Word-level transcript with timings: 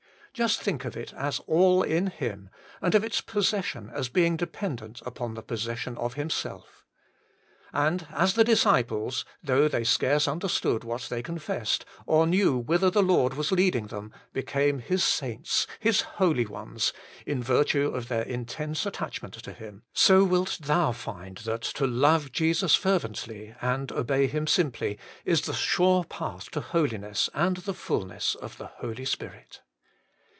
Just 0.33 0.61
think 0.61 0.85
of 0.85 0.95
it 0.95 1.13
as 1.15 1.39
all 1.41 1.83
in 1.83 2.07
Him, 2.07 2.49
and 2.81 2.95
of 2.95 3.03
its 3.03 3.19
possession 3.19 3.89
as 3.93 4.07
being 4.07 4.37
dependent 4.37 5.01
upon 5.05 5.33
the 5.33 5.41
possession 5.43 5.97
of 5.97 6.13
Himself. 6.13 6.85
And 7.73 8.07
as 8.13 8.35
the 8.35 8.45
disciples, 8.45 9.25
though 9.43 9.67
they 9.67 9.83
scarce 9.83 10.29
understood 10.29 10.85
what 10.85 11.07
they 11.09 11.21
confessed, 11.21 11.83
or 12.05 12.25
knew 12.25 12.57
whither 12.57 12.89
the 12.89 13.03
Lord 13.03 13.33
was 13.33 13.49
THE 13.49 13.55
HOLY 13.55 13.71
ONE 13.71 13.83
OF 13.83 13.89
GOD. 13.89 13.95
131 13.97 14.11
leading 14.13 14.13
them, 14.13 14.29
became 14.31 14.79
His 14.79 15.03
saints, 15.03 15.67
His 15.81 15.99
holy 16.01 16.45
ones, 16.45 16.93
in 17.25 17.43
virtue 17.43 17.87
of 17.89 18.07
their 18.07 18.23
intense 18.23 18.85
attachment 18.85 19.33
to 19.33 19.51
Him, 19.51 19.83
so 19.91 20.23
wilt 20.23 20.59
thou 20.61 20.93
find 20.93 21.39
that 21.39 21.61
to 21.63 21.85
love 21.85 22.31
Jesus 22.31 22.73
fervently, 22.73 23.53
and 23.61 23.91
obey 23.91 24.27
Him 24.27 24.47
simply, 24.47 24.97
is 25.25 25.41
the 25.41 25.53
sure 25.53 26.05
path 26.05 26.49
to 26.51 26.61
holiness 26.61 27.29
and 27.33 27.57
the 27.57 27.73
fulness 27.73 28.35
of 28.35 28.57
the 28.57 28.67
Holy 28.67 29.03
Spirit. 29.05 29.59